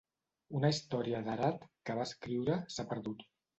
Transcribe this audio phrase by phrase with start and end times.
[0.59, 3.25] Una història d'Herat que va escriure s'ha perdut.